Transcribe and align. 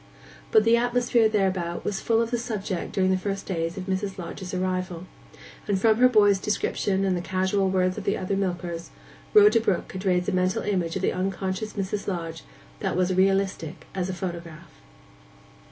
But 0.51 0.63
the 0.63 0.77
atmosphere 0.77 1.29
thereabout 1.29 1.85
was 1.85 2.01
full 2.01 2.23
of 2.23 2.31
the 2.31 2.37
subject 2.39 2.91
during 2.91 3.11
the 3.11 3.19
first 3.19 3.45
days 3.45 3.77
of 3.77 3.83
Mrs. 3.85 4.17
Lodge's 4.17 4.51
arrival; 4.51 5.05
and 5.67 5.79
from 5.79 5.97
her 5.99 6.09
boy's 6.09 6.39
description 6.39 7.05
and 7.05 7.15
the 7.15 7.21
casual 7.21 7.69
words 7.69 7.99
of 7.99 8.03
the 8.05 8.17
other 8.17 8.35
milkers, 8.35 8.89
Rhoda 9.35 9.59
Brook 9.59 9.87
could 9.89 10.03
raise 10.03 10.27
a 10.27 10.31
mental 10.31 10.63
image 10.63 10.95
of 10.95 11.03
the 11.03 11.13
unconscious 11.13 11.73
Mrs 11.73 12.07
Lodge 12.07 12.41
that 12.79 12.97
was 12.97 13.13
realistic 13.13 13.85
as 13.93 14.09
a 14.09 14.13
photograph. 14.15 14.71